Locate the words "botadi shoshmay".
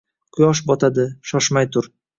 0.71-1.75